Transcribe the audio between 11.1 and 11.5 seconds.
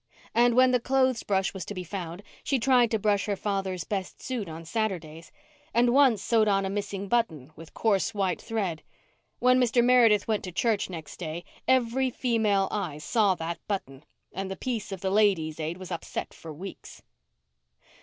day